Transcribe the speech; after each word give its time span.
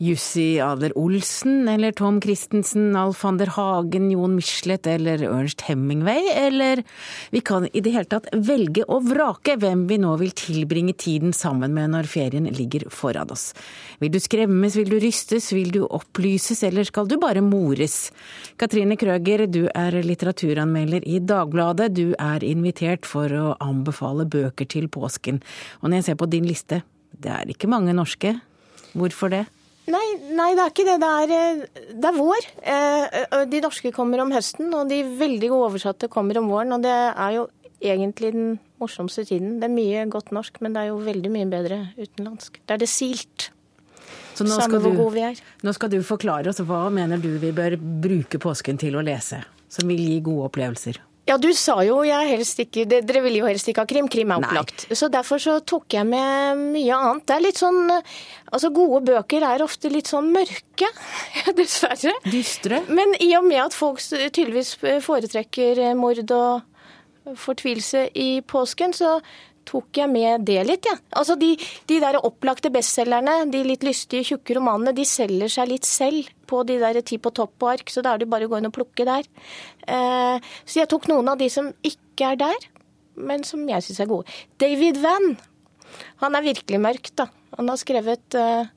Jussi 0.00 0.56
Adler-Olsen 0.64 1.68
eller 1.68 1.92
Tom 1.92 2.22
Christensen, 2.24 2.94
Alf 2.96 3.20
van 3.24 3.36
der 3.36 3.50
Hagen, 3.52 4.06
Jon 4.10 4.38
Michelet 4.38 4.86
eller 4.88 5.20
Ernst 5.28 5.60
Hemingway, 5.66 6.30
eller 6.32 6.80
vi 7.30 7.42
kan 7.44 7.66
i 7.68 7.82
det 7.84 7.92
hele 7.92 8.08
tatt 8.08 8.30
velge 8.32 8.86
og 8.88 9.10
vrake 9.10 9.58
hvem 9.60 9.82
vi 9.90 9.98
nå 10.00 10.14
vil 10.22 10.32
tilbringe 10.32 10.94
tiden 10.96 11.36
sammen 11.36 11.76
med 11.76 11.92
når 11.92 12.08
ferien 12.08 12.48
ligger 12.48 12.88
foran 12.88 13.28
oss. 13.34 13.50
Vil 14.00 14.14
du 14.14 14.16
skremmes, 14.24 14.78
vil 14.80 14.88
du 14.88 14.96
rystes, 15.04 15.50
vil 15.52 15.68
du 15.76 15.82
opplyses, 15.84 16.64
eller 16.64 16.88
skal 16.88 17.04
du 17.04 17.18
bare 17.20 17.44
mores? 17.44 18.08
Katrine 18.56 18.96
Krøger, 18.96 19.44
du 19.52 19.66
er 19.68 20.00
litteraturanmelder 20.00 21.04
i 21.04 21.20
Dagbladet. 21.20 21.92
Du 21.92 22.16
er 22.16 22.48
invitert 22.48 23.04
for 23.04 23.28
å 23.28 23.52
anbefale 23.60 24.24
bøker 24.24 24.64
til 24.64 24.88
påsken. 24.88 25.44
Og 25.84 25.90
når 25.90 26.00
jeg 26.00 26.08
ser 26.08 26.20
på 26.24 26.32
din 26.32 26.48
liste, 26.48 26.80
det 27.20 27.36
er 27.36 27.52
ikke 27.52 27.68
mange 27.68 27.92
norske. 27.92 28.38
Hvorfor 28.96 29.36
det? 29.36 29.44
Nei, 29.90 30.06
nei, 30.36 30.50
det 30.54 30.64
er 30.64 30.72
ikke 30.72 30.86
det. 30.86 30.96
Det 31.02 31.10
er, 31.20 31.32
eh, 31.36 31.86
det 31.92 32.10
er 32.10 32.16
vår. 32.16 32.48
Eh, 32.62 33.44
de 33.50 33.62
norske 33.64 33.92
kommer 33.94 34.22
om 34.22 34.32
høsten, 34.34 34.70
og 34.76 34.90
de 34.90 35.02
veldig 35.02 35.50
gode 35.50 35.70
oversatte 35.70 36.10
kommer 36.12 36.38
om 36.38 36.50
våren. 36.52 36.76
Og 36.76 36.84
det 36.84 36.94
er 36.94 37.36
jo 37.38 37.46
egentlig 37.80 38.32
den 38.34 38.50
morsomste 38.80 39.24
tiden. 39.28 39.58
Det 39.60 39.68
er 39.68 39.74
mye 39.74 40.04
godt 40.12 40.32
norsk, 40.36 40.60
men 40.60 40.76
det 40.76 40.84
er 40.84 40.92
jo 40.92 41.00
veldig 41.04 41.32
mye 41.32 41.48
bedre 41.50 41.80
utenlandsk. 41.98 42.60
Det 42.64 42.76
er 42.76 42.84
det 42.84 42.90
silt. 42.92 43.50
Så 44.34 44.46
nå 44.46 44.56
skal, 44.56 44.80
du, 44.80 45.40
nå 45.66 45.72
skal 45.76 45.90
du 45.92 45.98
forklare 46.06 46.48
oss 46.48 46.62
hva 46.64 46.86
mener 46.92 47.20
du 47.20 47.34
vi 47.42 47.50
bør 47.52 47.76
bruke 47.76 48.38
påsken 48.40 48.78
til 48.80 48.96
å 48.96 49.04
lese, 49.04 49.42
som 49.68 49.90
vil 49.90 50.00
gi 50.00 50.20
gode 50.24 50.48
opplevelser? 50.48 51.00
Ja, 51.30 51.36
du 51.38 51.50
sa 51.54 51.76
jo 51.86 52.00
jeg 52.02 52.30
helst 52.32 52.58
ikke 52.58 52.86
Dere 52.90 53.20
ville 53.22 53.38
jo 53.38 53.46
helst 53.46 53.68
ikke 53.70 53.84
ha 53.84 53.90
krim. 53.90 54.08
Krim 54.10 54.32
er 54.34 54.42
opplagt. 54.42 54.86
Nei. 54.88 54.98
Så 54.98 55.06
derfor 55.12 55.38
så 55.42 55.58
tok 55.62 55.94
jeg 55.94 56.08
med 56.08 56.58
mye 56.74 56.96
annet. 56.96 57.26
Det 57.28 57.36
er 57.36 57.44
litt 57.44 57.60
sånn 57.60 57.84
Altså, 57.90 58.72
gode 58.74 59.04
bøker 59.06 59.44
er 59.46 59.62
ofte 59.62 59.92
litt 59.92 60.08
sånn 60.10 60.32
mørke, 60.34 60.88
dessverre. 61.58 62.16
Dystre. 62.26 62.80
Men 62.90 63.14
i 63.22 63.28
og 63.38 63.46
med 63.46 63.62
at 63.68 63.76
folk 63.76 64.02
tydeligvis 64.02 64.74
foretrekker 65.06 65.78
mord 65.94 66.18
og 66.34 67.36
fortvilelse 67.38 68.08
i 68.18 68.40
påsken, 68.42 68.96
så 68.96 69.20
tok 69.70 70.00
jeg 70.02 70.10
med 70.10 70.46
det 70.48 70.58
litt, 70.66 70.88
jeg. 70.88 70.98
Ja. 70.98 71.18
Altså 71.20 71.36
de, 71.38 71.52
de 71.90 72.00
der 72.02 72.18
opplagte 72.26 72.72
bestselgerne, 72.74 73.44
de 73.52 73.62
litt 73.66 73.86
lystige, 73.86 74.26
tjukke 74.32 74.56
romanene, 74.58 74.94
de 74.96 75.06
selger 75.08 75.52
seg 75.52 75.70
litt 75.70 75.88
selv 75.88 76.30
på 76.50 76.64
de 76.66 76.80
der 76.82 76.98
Ti 77.06 77.20
på 77.22 77.32
topp-ark, 77.34 77.90
så 77.92 78.02
da 78.04 78.14
er 78.14 78.22
det 78.22 78.30
bare 78.30 78.48
å 78.48 78.52
gå 78.52 78.58
inn 78.58 78.68
og 78.70 78.74
plukke 78.76 79.06
der. 79.06 79.28
Eh, 79.86 80.50
så 80.64 80.82
jeg 80.82 80.90
tok 80.90 81.08
noen 81.10 81.30
av 81.30 81.38
de 81.40 81.50
som 81.52 81.70
ikke 81.86 82.32
er 82.32 82.40
der, 82.40 82.68
men 83.20 83.44
som 83.46 83.62
jeg 83.68 83.86
syns 83.86 84.02
er 84.02 84.10
gode. 84.10 84.38
David 84.60 85.00
Van, 85.02 85.34
han 86.24 86.36
er 86.38 86.46
virkelig 86.46 86.82
mørk, 86.82 87.12
da. 87.18 87.30
Han 87.58 87.70
har 87.70 87.80
skrevet 87.80 88.38
eh, 88.38 88.70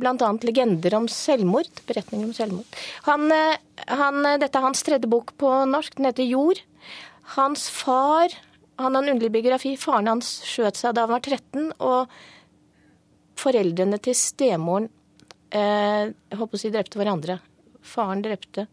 bl.a. 0.00 0.30
legender 0.46 0.96
om 0.96 1.08
selvmord. 1.10 1.82
Beretninger 1.88 2.28
om 2.28 2.36
selvmord. 2.36 2.80
Han, 3.08 3.28
eh, 3.34 3.56
han, 3.90 4.22
dette 4.40 4.56
er 4.56 4.68
hans 4.68 4.84
tredje 4.86 5.10
bok 5.10 5.34
på 5.40 5.52
norsk. 5.68 5.96
Den 5.98 6.10
heter 6.10 6.28
Jord. 6.28 6.62
Hans 7.36 7.68
far 7.72 8.32
han 8.80 8.96
har 8.96 9.02
en 9.02 9.14
underlig 9.14 9.32
biografi. 9.34 9.74
Faren 9.80 10.10
hans 10.10 10.32
skjøt 10.48 10.78
seg 10.80 10.96
da 10.96 11.06
han 11.06 11.14
var 11.14 11.24
13, 11.24 11.72
og 11.78 12.10
foreldrene 13.40 13.98
til 14.02 14.16
stemoren 14.18 14.90
eh, 15.54 16.10
jeg 16.10 16.40
håper 16.40 16.58
å 16.58 16.62
si 16.62 16.72
drepte 16.72 17.00
hverandre. 17.00 17.38
Faren 17.80 18.22
drepte 18.24 18.66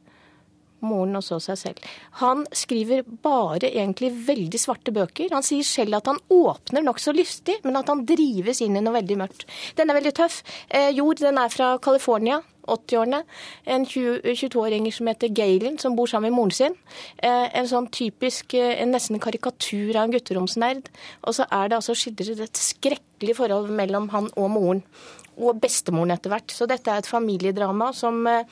moren 0.85 1.17
og 1.19 1.25
så 1.25 1.39
seg 1.43 1.59
selv. 1.61 1.87
Han 2.21 2.45
skriver 2.51 3.05
bare 3.23 3.71
egentlig 3.71 4.11
veldig 4.27 4.61
svarte 4.61 4.93
bøker. 4.95 5.33
Han 5.33 5.45
sier 5.45 5.65
selv 5.67 5.99
at 5.99 6.11
han 6.11 6.21
åpner 6.33 6.85
nokså 6.85 7.15
lystig, 7.17 7.59
men 7.65 7.79
at 7.79 7.89
han 7.91 8.05
drives 8.07 8.61
inn 8.65 8.77
i 8.77 8.83
noe 8.83 8.97
veldig 8.99 9.17
mørkt. 9.23 9.47
Den 9.79 9.89
er 9.89 9.99
veldig 9.99 10.13
tøff. 10.19 10.43
Eh, 10.69 10.91
jord 10.97 11.23
den 11.23 11.41
er 11.41 11.53
fra 11.53 11.75
California. 11.83 12.41
80-årene. 12.67 13.21
En 13.63 13.85
22-åring 13.87 14.89
som 14.93 15.07
heter 15.07 15.31
Galen, 15.33 15.77
som 15.79 15.95
bor 15.95 16.09
sammen 16.09 16.31
med 16.31 16.37
moren 16.37 16.55
sin. 16.55 16.75
Eh, 17.17 17.47
en 17.57 17.69
sånn 17.69 17.89
typisk, 17.93 18.53
eh, 18.53 18.81
en 18.81 18.91
nesten 18.91 19.19
karikatur 19.23 19.95
av 19.95 20.03
en 20.07 20.15
gutteromsnerd. 20.15 20.89
Og 21.23 21.37
så 21.37 21.47
er 21.51 21.69
det 21.69 21.79
altså 21.79 21.95
skildret 21.95 22.43
et 22.43 22.59
skrekkelig 22.59 23.37
forhold 23.39 23.71
mellom 23.71 24.09
han 24.09 24.29
og 24.35 24.51
moren. 24.51 24.83
Og 25.37 25.61
bestemoren 25.61 26.11
etter 26.11 26.33
hvert. 26.33 26.51
Så 26.51 26.67
dette 26.67 26.91
er 26.91 26.97
et 26.97 27.09
familiedrama 27.09 27.93
som 27.93 28.25
eh, 28.27 28.43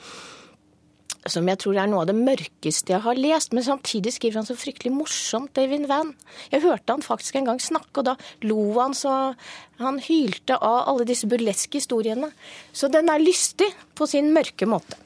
som 1.32 1.46
jeg 1.48 1.60
tror 1.62 1.78
er 1.80 1.88
noe 1.90 2.04
av 2.04 2.10
det 2.10 2.16
mørkeste 2.18 2.94
jeg 2.94 3.02
har 3.04 3.18
lest. 3.18 3.54
Men 3.56 3.64
samtidig 3.66 4.14
skriver 4.16 4.40
han 4.40 4.48
så 4.48 4.56
fryktelig 4.58 4.92
morsomt, 4.94 5.52
David 5.56 5.86
Van. 5.90 6.12
Jeg 6.52 6.64
hørte 6.64 6.94
han 6.94 7.04
faktisk 7.04 7.38
en 7.38 7.48
gang 7.50 7.60
snakke, 7.62 8.02
og 8.02 8.08
da 8.10 8.16
lo 8.46 8.60
han 8.78 8.96
så 8.96 9.34
Han 9.76 9.98
hylte 10.00 10.56
av 10.56 10.86
alle 10.88 11.04
disse 11.04 11.28
burleske 11.28 11.76
historiene. 11.76 12.30
Så 12.72 12.88
den 12.88 13.10
er 13.12 13.20
lystig 13.20 13.68
på 13.94 14.06
sin 14.08 14.30
mørke 14.32 14.64
måte. 14.64 14.96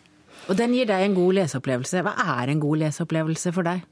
Og 0.47 0.55
den 0.59 0.77
gir 0.77 0.87
deg 0.87 1.09
en 1.09 1.17
god 1.17 1.41
leseopplevelse. 1.41 2.05
Hva 2.07 2.13
er 2.39 2.53
en 2.53 2.63
god 2.63 2.79
leseopplevelse 2.85 3.53
for 3.57 3.67
deg? 3.67 3.83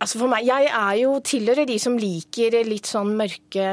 Altså 0.00 0.20
for 0.20 0.32
meg, 0.32 0.46
Jeg 0.46 0.70
er 0.72 0.94
jo 1.02 1.18
tilhører 1.20 1.68
de 1.68 1.78
som 1.80 1.98
liker 2.00 2.56
litt 2.64 2.88
sånn 2.88 3.12
mørke 3.16 3.68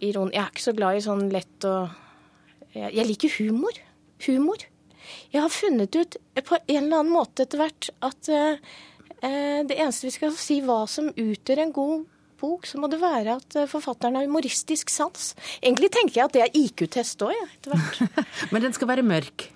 iron... 0.00 0.30
Jeg 0.34 0.42
er 0.42 0.50
ikke 0.50 0.66
så 0.66 0.74
glad 0.74 0.98
i 0.98 1.06
sånn 1.06 1.30
lett 1.30 1.66
og 1.70 1.90
Jeg 2.74 3.06
liker 3.06 3.38
humor. 3.38 3.78
Humor. 4.26 4.66
Jeg 5.32 5.44
har 5.44 5.52
funnet 5.54 5.96
ut 5.96 6.16
på 6.46 6.58
en 6.60 6.84
eller 6.84 7.02
annen 7.02 7.12
måte 7.14 7.46
etter 7.46 7.60
hvert 7.60 7.90
at 8.06 8.30
uh, 8.32 8.78
det 9.20 9.76
eneste 9.76 10.08
vi 10.08 10.14
skal 10.14 10.32
si 10.38 10.60
hva 10.64 10.82
som 10.88 11.10
utgjør 11.12 11.64
en 11.64 11.76
god 11.76 12.08
bok, 12.40 12.66
så 12.66 12.80
må 12.80 12.88
det 12.88 13.00
være 13.02 13.36
at 13.36 13.56
eh, 13.58 13.68
forfatteren 13.68 14.16
har 14.16 14.24
humoristisk 14.24 14.88
sans. 14.92 15.34
Egentlig 15.60 15.90
tenker 15.92 16.16
jeg 16.16 16.24
at 16.24 16.36
det 16.36 16.44
er 16.46 16.54
IQ-test 16.56 17.24
òg, 17.26 17.36
etter 17.36 17.74
hvert. 17.74 18.22
Men 18.52 18.64
den 18.64 18.76
skal 18.76 18.88
være 18.88 19.04
mørk? 19.06 19.50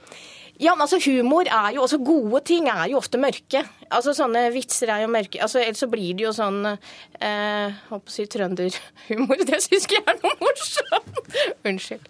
Ja, 0.62 0.76
men 0.76 0.84
altså 0.84 1.00
humor 1.02 1.48
er 1.50 1.72
jo 1.74 1.82
også 1.82 1.98
Gode 2.06 2.38
ting 2.46 2.68
er 2.70 2.84
jo 2.92 3.00
ofte 3.00 3.18
mørke. 3.18 3.64
Altså 3.90 4.12
Sånne 4.14 4.44
vitser 4.54 4.92
er 4.94 5.02
jo 5.02 5.08
mørke. 5.10 5.40
Altså 5.42 5.58
Ellers 5.58 5.82
så 5.82 5.88
blir 5.90 6.14
det 6.14 6.28
jo 6.28 6.30
sånn 6.36 6.60
eh, 6.68 7.74
Håper 7.88 8.12
å 8.12 8.14
si 8.14 8.26
trønderhumor. 8.30 9.42
Det 9.48 9.58
syns 9.64 9.88
ikke 9.88 9.98
jeg 9.98 10.06
er 10.12 10.20
noe 10.20 10.36
morsomt. 10.38 11.18
Unnskyld. 11.66 12.06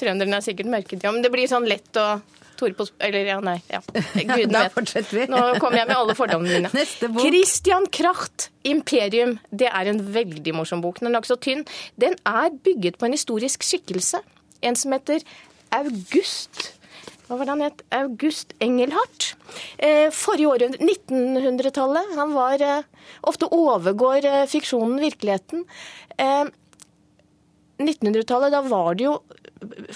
Trønderne 0.00 0.40
er 0.40 0.46
sikkert 0.46 0.72
mørke, 0.72 0.96
ja. 0.96 1.12
Men 1.12 1.26
det 1.26 1.32
blir 1.34 1.50
sånn 1.50 1.68
lett 1.68 2.00
å 2.00 2.06
Tore 2.58 2.76
på 2.78 2.86
Eller 3.02 3.28
ja, 3.28 3.38
nei. 3.44 3.56
Ja. 3.70 3.80
Gudene 4.34 4.66
vet. 4.68 5.14
Nå 5.32 5.42
kommer 5.62 5.80
jeg 5.80 5.90
med 5.90 5.96
alle 5.96 6.16
fordommene 6.18 6.60
mine. 6.60 6.72
Neste 6.80 7.10
bok. 7.12 7.24
Christian 7.26 7.88
Kracht, 7.94 8.50
'Imperium'. 8.64 9.38
Det 9.50 9.70
er 9.70 9.90
en 9.90 10.00
veldig 10.14 10.54
morsom 10.56 10.84
bok. 10.84 11.00
Den 11.00 11.12
er 11.12 11.18
nokså 11.18 11.38
tynn. 11.42 11.66
Den 12.00 12.16
er 12.28 12.54
bygget 12.64 12.98
på 13.00 13.08
en 13.08 13.16
historisk 13.16 13.66
skikkelse. 13.66 14.22
En 14.64 14.78
som 14.78 14.94
heter 14.96 15.24
August. 15.74 16.72
Hva 17.24 17.38
var 17.38 17.46
det 17.46 17.54
han 17.54 17.64
het? 17.64 17.82
August 17.96 18.52
Engelhardt. 18.64 19.30
Eh, 19.78 20.10
forrige 20.12 20.50
århundre, 20.52 20.78
1900-tallet. 20.84 22.12
Han 22.18 22.34
var 22.36 22.60
eh, 22.62 22.82
Ofte 23.24 23.48
overgår 23.52 24.24
eh, 24.28 24.44
fiksjonen 24.50 25.00
virkeligheten. 25.00 25.64
1900-tallet, 27.80 28.52
da 28.52 28.60
var 28.68 28.94
det 28.94 29.06
jo 29.08 29.14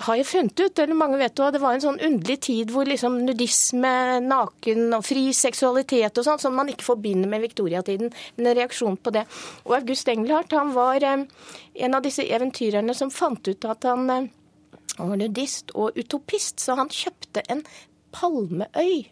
har 0.04 0.18
jeg 0.18 0.26
funnet 0.28 0.60
ut, 0.60 0.80
eller 0.82 0.98
mange 0.98 1.18
vet 1.20 1.38
jo, 1.38 1.48
det 1.54 1.60
var 1.62 1.76
en 1.76 1.84
sånn 1.84 2.00
underlig 2.04 2.38
tid 2.46 2.72
hvor 2.74 2.88
liksom 2.88 3.20
nudisme, 3.26 3.92
naken 4.24 4.96
og 4.96 5.04
fri 5.06 5.28
seksualitet 5.36 6.18
og 6.18 6.26
sånn, 6.26 6.40
som 6.42 6.56
man 6.58 6.70
ikke 6.72 6.86
forbinder 6.86 7.30
med 7.30 7.44
viktoriatiden. 7.46 8.12
En 8.38 8.50
reaksjon 8.58 8.98
på 9.00 9.14
det. 9.14 9.24
Og 9.66 9.78
August 9.80 10.08
Engelhardt 10.12 10.56
han 10.56 10.74
var 10.76 11.04
eh, 11.04 11.24
en 11.84 11.98
av 11.98 12.04
disse 12.04 12.26
eventyrerne 12.26 12.96
som 12.96 13.12
fant 13.14 13.48
ut 13.48 13.68
at 13.68 13.86
han 13.88 14.10
eh, 14.14 14.28
var 14.98 15.16
nudist 15.20 15.72
og 15.78 15.96
utopist, 15.98 16.60
så 16.60 16.76
han 16.78 16.92
kjøpte 16.92 17.44
en 17.52 17.64
palmeøy 18.16 19.06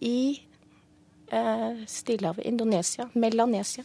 i 0.00 0.20
eh, 1.32 1.84
Stillehavet, 1.86 2.46
Indonesia, 2.46 3.08
Melanesia. 3.12 3.84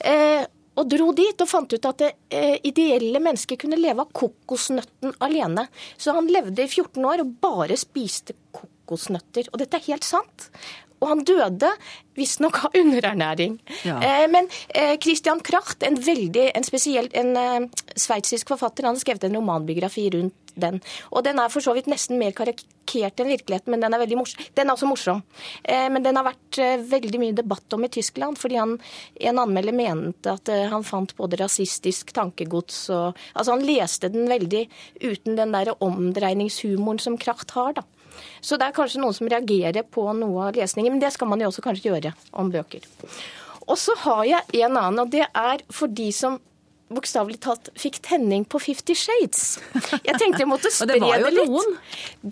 Eh, 0.00 0.44
og 0.80 0.88
dro 0.88 1.10
dit 1.16 1.44
og 1.44 1.48
fant 1.50 1.72
ut 1.72 1.88
at 1.90 2.02
det 2.02 2.10
eh, 2.32 2.56
ideelle 2.66 3.20
mennesket 3.22 3.60
kunne 3.60 3.78
leve 3.80 4.04
av 4.04 4.12
kokosnøtten 4.16 5.16
alene. 5.24 5.66
Så 6.00 6.14
han 6.16 6.30
levde 6.30 6.64
i 6.64 6.70
14 6.70 7.04
år 7.04 7.24
og 7.24 7.34
bare 7.42 7.78
spiste 7.80 8.36
kokosnøtter. 8.56 9.52
Og 9.52 9.60
dette 9.60 9.76
er 9.76 9.90
helt 9.90 10.08
sant. 10.08 10.48
Og 11.00 11.08
han 11.08 11.22
døde 11.24 11.70
visstnok 12.18 12.58
av 12.66 12.76
underernæring. 12.76 13.56
Ja. 13.88 13.96
Eh, 14.04 14.26
men 14.32 14.48
eh, 14.68 14.96
Christian 15.00 15.40
Kracht, 15.44 15.82
en 15.86 15.96
veldig, 15.96 16.50
en 16.56 16.66
spesiell, 16.66 17.08
en 17.16 17.32
eh, 17.40 17.86
sveitsisk 17.96 18.52
forfatter, 18.52 18.88
han 18.88 18.98
har 18.98 19.04
skrevet 19.04 19.24
en 19.28 19.38
romanbiografi 19.40 20.10
rundt 20.16 20.39
den. 20.56 20.80
Og 21.10 21.24
den 21.26 21.40
er 21.40 21.52
for 21.52 21.64
så 21.64 21.74
vidt 21.76 21.90
nesten 21.90 22.18
mer 22.20 22.34
karikert 22.36 23.20
enn 23.20 23.30
virkeligheten, 23.30 23.70
men 23.72 23.84
den 23.84 23.94
er 23.94 24.02
veldig 24.02 24.18
morsom. 24.18 24.48
Den 24.56 24.68
er 24.68 24.74
også 24.74 24.88
morsom. 24.90 25.22
Eh, 25.62 25.86
men 25.92 26.04
den 26.06 26.18
har 26.18 26.26
vært 26.26 26.60
eh, 26.62 26.82
veldig 26.90 27.22
mye 27.22 27.36
debatt 27.36 27.76
om 27.76 27.86
i 27.86 27.92
Tyskland, 27.92 28.38
fordi 28.40 28.58
han, 28.60 28.76
en 29.20 29.42
anmelder 29.44 29.76
mente 29.76 30.34
at 30.34 30.50
eh, 30.52 30.66
han 30.72 30.86
fant 30.86 31.14
både 31.18 31.40
rasistisk 31.40 32.14
tankegods 32.16 32.82
og 32.94 33.18
Altså 33.34 33.54
han 33.54 33.64
leste 33.64 34.08
den 34.12 34.28
veldig 34.30 34.62
uten 35.02 35.36
den 35.38 35.52
der 35.54 35.70
omdreiningshumoren 35.82 37.00
som 37.02 37.18
Kracht 37.20 37.52
har, 37.56 37.74
da. 37.78 37.84
Så 38.40 38.58
det 38.58 38.68
er 38.68 38.76
kanskje 38.76 39.00
noen 39.02 39.16
som 39.16 39.28
reagerer 39.30 39.86
på 39.86 40.04
noe 40.16 40.48
av 40.48 40.58
lesningen, 40.58 40.94
men 40.94 41.02
det 41.02 41.12
skal 41.14 41.30
man 41.30 41.40
jo 41.42 41.50
også 41.50 41.64
kanskje 41.64 41.90
gjøre 41.90 42.12
om 42.40 42.50
bøker. 42.52 42.84
Og 43.70 43.78
så 43.78 43.94
har 44.04 44.24
jeg 44.26 44.62
en 44.64 44.76
annen, 44.76 45.02
og 45.04 45.12
det 45.12 45.26
er 45.26 45.64
for 45.72 45.92
de 45.92 46.10
som 46.14 46.40
bokstavelig 46.90 47.38
talt 47.44 47.70
fikk 47.78 48.00
tenning 48.04 48.44
på 48.50 48.60
Fifty 48.62 48.96
Shades. 48.98 49.58
Jeg 50.02 50.16
tenkte 50.18 50.42
jeg 50.42 50.50
måtte 50.50 50.72
spre 50.74 50.96
det, 50.96 51.00
var 51.04 51.22
jo 51.22 51.28
det 51.28 51.34
litt. 51.36 51.52
Noen. 51.54 51.76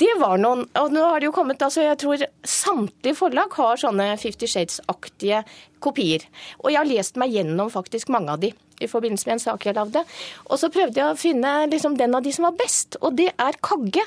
Det 0.03 0.11
var 0.21 0.41
noen. 0.43 0.65
Og 0.83 0.95
nå 0.95 1.05
har 1.07 1.23
det 1.23 1.29
jo 1.31 1.35
kommet, 1.37 1.63
altså 1.63 1.87
jeg 1.87 2.01
tror 2.03 2.25
samtlige 2.43 3.19
forlag 3.19 3.55
har 3.61 3.81
sånne 3.85 4.11
Fifty 4.21 4.51
Shades-aktige 4.51 5.45
kopier. 5.85 6.27
Og 6.63 6.73
jeg 6.73 6.81
har 6.81 6.91
lest 6.91 7.21
meg 7.21 7.35
gjennom 7.37 7.71
faktisk 7.73 8.11
mange 8.15 8.35
av 8.35 8.43
de 8.43 8.53
i 8.79 8.91
forbindelse 8.91 9.27
med 9.27 9.39
en 9.39 9.45
sak 9.47 9.67
jeg 9.67 9.79
lagde. 9.79 10.05
Og 10.51 10.61
så 10.61 10.71
prøvde 10.75 11.01
jeg 11.01 11.11
å 11.11 11.19
finne 11.19 11.55
liksom, 11.71 11.99
den 11.99 12.15
av 12.15 12.27
de 12.27 12.35
som 12.35 12.49
var 12.49 12.59
best, 12.59 12.99
og 13.03 13.19
det 13.19 13.33
er 13.35 13.59
Kagge. 13.65 14.05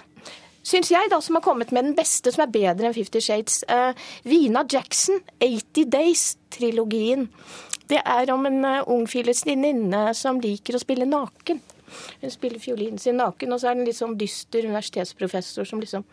Syns 0.62 0.92
jeg, 0.94 1.10
da, 1.10 1.18
som 1.24 1.40
har 1.40 1.44
kommet 1.46 1.72
med 1.74 1.88
den 1.88 1.98
beste, 1.98 2.32
som 2.34 2.46
er 2.46 2.54
bedre 2.54 2.90
enn 2.90 2.96
Fifty 2.96 3.22
Shades. 3.24 3.64
Uh, 3.66 3.98
Vina 4.30 4.62
Jackson, 4.70 5.24
80 5.42 5.90
Days-trilogien. 5.90 7.26
Det 7.92 8.00
er 8.00 8.32
om 8.32 8.48
en 8.48 8.64
uh, 8.64 8.90
ung 8.94 9.06
filistinninne 9.10 10.10
som 10.18 10.40
liker 10.44 10.78
å 10.78 10.82
spille 10.82 11.08
naken. 11.10 11.60
Hun 12.22 12.32
spiller 12.32 12.62
fiolinen 12.64 13.00
sin 13.02 13.18
naken, 13.20 13.52
og 13.52 13.60
så 13.60 13.70
er 13.70 13.76
det 13.76 13.84
en 13.84 13.90
litt 13.90 14.00
sånn 14.00 14.18
dyster 14.20 14.68
universitetsprofessor 14.70 15.68
som 15.68 15.82
liksom 15.84 16.06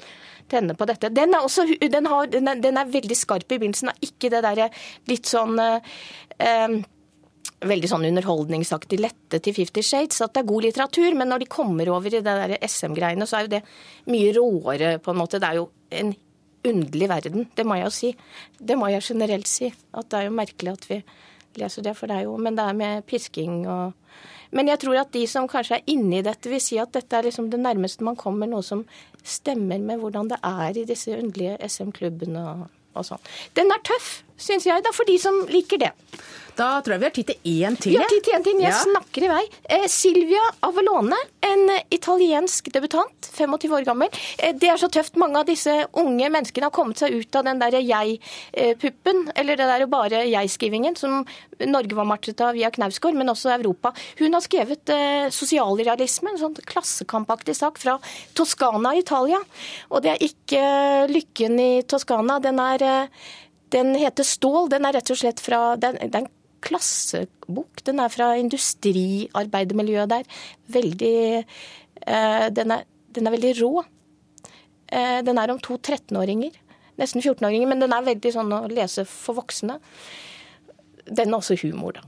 tenner 0.50 0.74
på 0.78 0.88
dette. 0.90 1.12
Den 1.14 1.36
er, 1.36 1.46
også, 1.46 1.68
den 1.78 2.08
har, 2.10 2.26
den 2.32 2.50
er, 2.50 2.62
den 2.62 2.80
er 2.80 2.90
veldig 2.90 3.18
skarp 3.18 3.46
i 3.46 3.60
begynnelsen, 3.60 3.92
ikke 4.02 4.32
det 4.32 4.42
derre 4.42 4.70
litt 5.10 5.28
sånn 5.30 5.58
eh, 5.62 6.78
veldig 7.68 7.90
sånn 7.90 8.06
underholdningsaktig 8.10 9.00
lette 9.02 9.40
til 9.42 9.56
Fifty 9.56 9.82
Shades, 9.82 10.20
at 10.24 10.34
det 10.34 10.42
er 10.42 10.50
god 10.50 10.66
litteratur. 10.68 11.14
Men 11.18 11.32
når 11.32 11.44
de 11.44 11.52
kommer 11.52 11.90
over 11.94 12.10
i 12.12 12.22
det 12.22 12.38
der 12.38 12.56
SM-greiene, 12.62 13.26
så 13.26 13.38
er 13.38 13.46
jo 13.46 13.54
det 13.56 13.64
mye 14.10 14.34
råere, 14.36 14.96
på 15.02 15.14
en 15.14 15.20
måte. 15.20 15.40
Det 15.42 15.50
er 15.50 15.60
jo 15.60 15.68
en 15.98 16.14
underlig 16.68 17.08
verden, 17.10 17.48
det 17.54 17.64
må 17.66 17.78
jeg 17.78 17.86
jo 17.86 17.94
si. 17.94 18.12
Det 18.58 18.76
må 18.78 18.90
jeg 18.92 19.06
generelt 19.10 19.50
si. 19.50 19.70
At 19.94 20.10
det 20.10 20.20
er 20.20 20.28
jo 20.28 20.38
merkelig 20.38 20.74
at 20.74 20.88
vi 20.90 21.02
leser 21.60 21.84
det, 21.86 21.94
for 21.98 22.10
det 22.10 22.16
er 22.18 22.28
jo 22.28 22.36
Men 22.40 22.56
det 22.58 22.64
er 22.64 22.78
med 22.78 23.06
pisking 23.06 23.66
og 23.68 23.92
Men 24.50 24.68
jeg 24.68 24.80
tror 24.80 25.02
at 25.02 25.12
de 25.12 25.26
som 25.28 25.48
kanskje 25.48 25.76
er 25.76 25.90
inne 25.92 26.18
i 26.18 26.24
dette, 26.24 26.48
vil 26.48 26.60
si 26.60 26.78
at 26.80 26.92
dette 26.94 27.16
er 27.16 27.26
liksom 27.26 27.50
det 27.52 27.60
nærmeste 27.60 28.04
man 28.04 28.16
kommer 28.16 28.48
noe 28.48 28.64
som 28.64 28.86
stemmer 29.20 29.78
med 29.78 30.00
hvordan 30.00 30.30
det 30.30 30.38
er 30.40 30.78
i 30.78 30.86
disse 30.88 31.12
underlige 31.12 31.58
SM-klubbene 31.68 32.44
og, 32.54 32.62
og 32.96 33.04
sånn. 33.04 33.20
Den 33.58 33.68
er 33.74 33.82
tøff, 33.84 34.22
syns 34.40 34.64
jeg, 34.64 34.80
da, 34.86 34.94
for 34.96 35.04
de 35.04 35.18
som 35.20 35.42
liker 35.52 35.82
det. 35.84 35.92
Da 36.58 36.80
tror 36.82 36.96
jeg 36.96 37.02
vi 37.02 37.06
har 37.06 37.14
tid 37.14 37.28
til 37.28 37.52
én 37.62 37.76
til. 37.78 37.94
Vi 37.94 38.00
har 38.00 38.10
tid 38.10 38.24
til 38.26 38.34
én 38.34 38.44
til. 38.46 38.58
Jeg 38.58 38.72
ja. 38.74 38.80
snakker 38.82 39.26
i 39.26 39.30
vei. 39.30 39.42
Eh, 39.76 39.86
Silvia 39.92 40.42
Avellone, 40.66 41.18
en 41.46 41.70
italiensk 41.94 42.72
debutant, 42.74 43.28
25 43.30 43.76
år 43.78 43.86
gammel. 43.86 44.10
Eh, 44.42 44.56
det 44.58 44.72
er 44.72 44.80
så 44.80 44.88
tøft. 44.90 45.14
Mange 45.22 45.38
av 45.38 45.46
disse 45.46 45.74
unge 46.02 46.30
menneskene 46.34 46.66
har 46.66 46.74
kommet 46.74 46.98
seg 46.98 47.14
ut 47.14 47.38
av 47.38 47.46
den 47.46 47.62
derre 47.62 47.82
jeg-puppen, 47.84 49.28
eller 49.38 49.60
det 49.60 49.68
der 49.70 49.86
bare 49.90 50.24
jeg-skrivingen, 50.26 50.98
som 50.98 51.20
Norge 51.62 51.94
var 51.94 52.08
martret 52.10 52.42
av 52.42 52.58
via 52.58 52.72
Knausgård, 52.74 53.14
men 53.18 53.30
også 53.30 53.54
Europa. 53.54 53.92
Hun 54.18 54.34
har 54.34 54.42
skrevet 54.42 54.94
eh, 54.94 55.30
sosialrealisme, 55.34 56.34
en 56.34 56.42
sånn 56.42 56.58
klassekampaktig 56.66 57.54
sak 57.58 57.78
fra 57.78 58.00
Toskana 58.34 58.96
i 58.96 59.04
Italia. 59.04 59.38
Og 59.92 60.02
det 60.02 60.16
er 60.16 60.26
ikke 60.26 60.64
lykken 61.12 61.60
i 61.62 61.72
Toskana. 61.86 62.40
Den 62.42 62.58
er 62.62 62.88
eh, 62.88 63.28
den 63.68 63.94
heter 64.00 64.24
Stål. 64.24 64.70
Den 64.72 64.88
er 64.88 64.96
rett 64.96 65.10
og 65.12 65.20
slett 65.20 65.42
fra 65.44 65.76
den, 65.76 65.98
den 66.08 66.26
klassebok. 66.64 67.82
Den 67.86 68.02
er 68.02 68.12
fra 68.12 68.32
industriarbeidermiljøet 68.40 70.12
der. 70.12 70.40
Veldig 70.74 71.14
eh, 71.38 72.46
den, 72.54 72.74
er, 72.76 72.84
den, 73.14 73.26
er, 73.26 73.36
veldig 73.36 73.54
rå. 73.62 73.72
Eh, 74.92 75.20
den 75.26 75.38
er 75.38 75.54
om 75.54 75.60
to 75.62 75.78
13-åringer. 75.78 76.56
Nesten 76.98 77.22
14-åringer, 77.22 77.68
men 77.70 77.82
den 77.84 77.94
er 77.94 78.06
veldig 78.06 78.34
sånn 78.34 78.54
å 78.54 78.64
lese 78.72 79.06
for 79.08 79.38
voksne. 79.38 79.78
Den 81.06 81.30
er 81.30 81.38
også 81.38 81.58
humor, 81.62 82.00
da. 82.00 82.06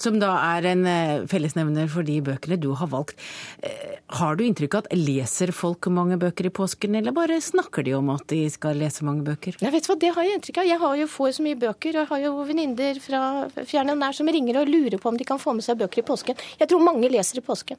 Som 0.00 0.18
da 0.18 0.32
er 0.56 0.66
en 0.72 0.86
eh, 0.90 1.26
fellesnevner 1.30 1.86
for 1.92 2.06
de 2.06 2.16
bøkene 2.24 2.58
du 2.60 2.72
har 2.78 2.90
valgt. 2.90 3.20
Eh, 3.62 3.98
har 4.18 4.36
du 4.36 4.44
inntrykk 4.46 4.74
av 4.78 4.88
at 4.88 4.96
leser 4.98 5.52
folk 5.54 5.86
mange 5.92 6.18
bøker 6.20 6.48
i 6.48 6.52
påsken, 6.54 6.96
eller 6.98 7.14
bare 7.14 7.38
snakker 7.42 7.86
de 7.86 7.94
om 7.98 8.10
at 8.14 8.26
de 8.32 8.42
skal 8.52 8.80
lese 8.80 9.06
mange 9.06 9.22
bøker? 9.26 9.60
Jeg 9.62 9.74
vet 9.74 9.88
hva, 9.88 9.98
Det 10.04 10.10
har 10.16 10.26
jeg 10.26 10.40
inntrykk 10.40 10.60
av. 10.62 10.68
Jeg 10.72 10.82
har 10.82 10.96
jo 10.98 11.06
får 11.10 11.36
så 11.38 11.46
mye 11.46 11.60
bøker, 11.62 11.94
og 11.94 12.02
jeg 12.02 12.10
har 12.10 12.24
jo 12.26 12.34
venninner 12.50 13.00
fra 13.02 13.22
fjern 13.62 13.94
og 13.94 14.02
nær 14.02 14.18
som 14.18 14.28
ringer 14.28 14.60
og 14.60 14.70
lurer 14.70 14.98
på 14.98 15.12
om 15.12 15.20
de 15.20 15.28
kan 15.28 15.42
få 15.42 15.54
med 15.54 15.66
seg 15.66 15.78
bøker 15.80 16.02
i 16.02 16.06
påsken. 16.10 16.44
Jeg 16.58 16.70
tror 16.70 16.82
mange 16.82 17.10
leser 17.12 17.38
i 17.38 17.46
påsken. 17.46 17.78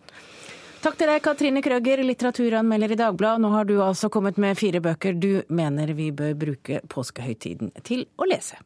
Takk 0.86 1.00
til 1.00 1.10
deg, 1.10 1.22
Katrine 1.26 1.64
Krøger, 1.66 2.04
litteraturanmelder 2.06 2.92
i 2.94 2.98
Dagbladet. 3.00 3.42
Nå 3.42 3.50
har 3.56 3.66
du 3.66 3.80
altså 3.82 4.10
kommet 4.14 4.38
med 4.38 4.56
fire 4.60 4.80
bøker 4.86 5.18
du 5.18 5.42
mener 5.50 5.96
vi 5.98 6.12
bør 6.14 6.36
bruke 6.38 6.84
påskehøytiden 6.92 7.74
til 7.84 8.06
å 8.22 8.28
lese. 8.30 8.60